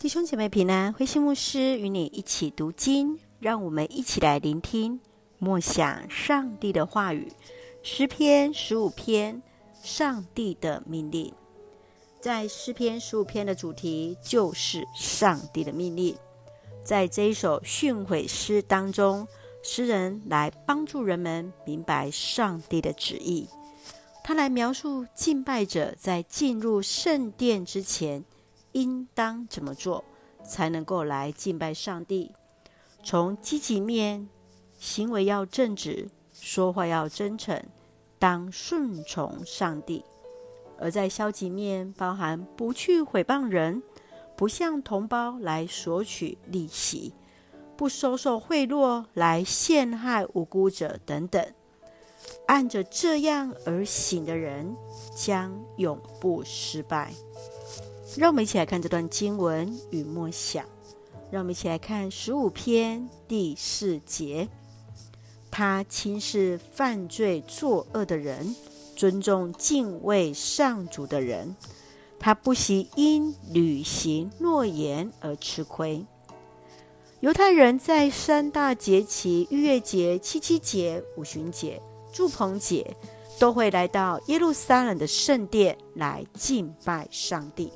[0.00, 5.00] 弟兄姐妹平安，慧馨牧师与你一起读经，让我们一起来聆听
[5.38, 7.32] 默想上帝的话语。
[7.82, 9.42] 诗篇十五篇，
[9.82, 11.34] 上帝的命令。
[12.20, 16.16] 在诗篇十五篇的主题就是上帝的命令。
[16.84, 19.26] 在这一首训诲诗当中，
[19.64, 23.48] 诗人来帮助人们明白上帝的旨意。
[24.22, 28.24] 他来描述敬拜者在进入圣殿之前，
[28.72, 30.04] 应当怎么做，
[30.44, 32.32] 才能够来敬拜上帝？
[33.02, 34.28] 从积极面，
[34.78, 37.62] 行为要正直，说话要真诚，
[38.18, 40.04] 当顺从上帝；
[40.78, 43.82] 而在消极面，包含不去毁谤人，
[44.36, 47.14] 不向同胞来索取利息，
[47.76, 51.44] 不收受贿赂来陷害无辜者等等。
[52.46, 54.76] 按着这样而行的人，
[55.16, 57.12] 将永不失败。
[58.18, 60.64] 让我们一起来看这段经文与默想。
[61.30, 64.48] 让我们一起来看十五篇第四节：
[65.52, 68.56] 他轻视犯罪作恶的人，
[68.96, 71.54] 尊重敬畏上主的人。
[72.18, 76.04] 他不惜因履行诺言而吃亏。
[77.20, 81.80] 犹太人在三大节期——逾越节、七七节、五旬节、
[82.12, 82.96] 祝棚节，
[83.38, 87.70] 都会来到耶路撒冷的圣殿来敬拜上帝。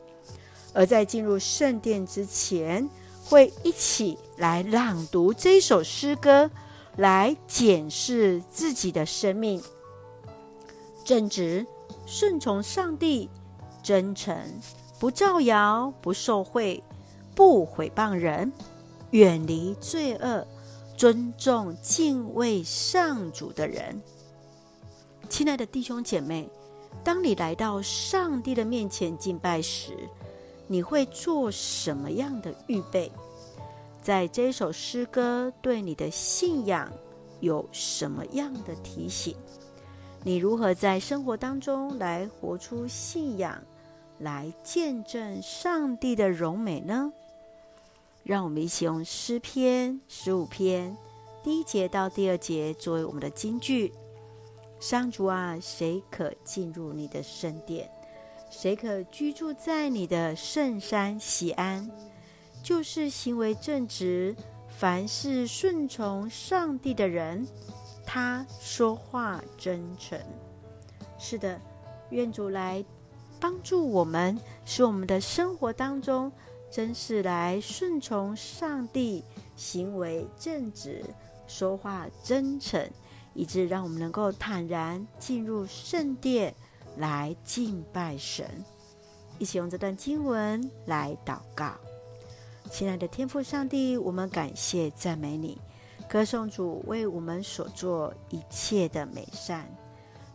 [0.73, 2.89] 而在进入圣殿之前，
[3.25, 6.51] 会一起来朗读这首诗歌，
[6.97, 9.62] 来检视自己的生命，
[11.05, 11.67] 正直、
[12.06, 13.29] 顺从上帝、
[13.83, 14.37] 真诚、
[14.98, 16.83] 不造谣、不受贿、
[17.34, 18.53] 不毁谤人、
[19.11, 20.47] 远离罪恶、
[20.97, 24.01] 尊重敬畏上主的人。
[25.29, 26.48] 亲爱的弟兄姐妹，
[27.03, 29.97] 当你来到上帝的面前敬拜时，
[30.73, 33.12] 你会做什么样的预备？
[34.01, 36.91] 在这首诗歌对你的信仰
[37.41, 39.37] 有什么样的提醒？
[40.24, 43.63] 你如何在生活当中来活出信仰，
[44.20, 47.13] 来见证上帝的荣美呢？
[48.23, 50.96] 让我们一起用诗篇十五篇
[51.45, 53.92] 第一节到第二节作为我们的金句。
[54.80, 57.91] 上主啊，谁可进入你的圣殿？
[58.52, 61.90] 谁可居住在你的圣山喜安？
[62.63, 64.36] 就是行为正直、
[64.68, 67.48] 凡事顺从上帝的人，
[68.05, 70.20] 他说话真诚。
[71.18, 71.58] 是的，
[72.11, 72.85] 愿主来
[73.40, 76.30] 帮助我们，使我们的生活当中
[76.70, 79.24] 真是来顺从上帝，
[79.57, 81.02] 行为正直，
[81.46, 82.86] 说话真诚，
[83.33, 86.55] 以致让我们能够坦然进入圣殿。
[86.97, 88.64] 来敬拜神，
[89.39, 91.73] 一起用这段经文来祷告。
[92.70, 95.58] 亲爱的天父上帝，我们感谢赞美你，
[96.08, 99.69] 歌颂主为我们所做一切的美善。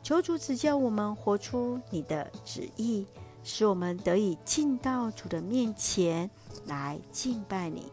[0.04, 3.06] 求主指教我们活出你的旨意，
[3.44, 6.30] 使我们得以进到主的面前
[6.66, 7.92] 来敬拜你，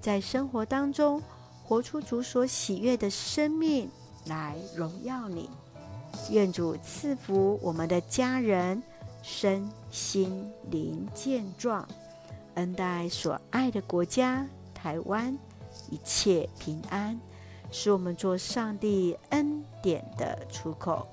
[0.00, 1.22] 在生活当中
[1.64, 3.90] 活出主所喜悦的生命
[4.26, 5.48] 来荣耀你。
[6.30, 8.82] 愿主赐福我们的家人
[9.22, 11.86] 身心灵健壮，
[12.54, 15.36] 恩待所爱的国家台湾
[15.90, 17.18] 一切平安，
[17.70, 21.06] 使我们做上帝恩典的出口。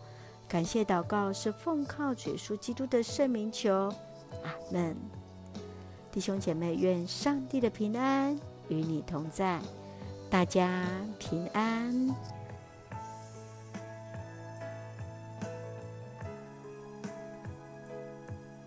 [0.48, 3.74] 感谢祷告是奉靠主耶稣基督的圣名求，
[4.44, 4.96] 阿门。
[6.12, 8.40] 弟兄姐妹，愿上帝的平安
[8.70, 9.60] 与你同在，
[10.30, 10.86] 大家
[11.18, 11.65] 平安。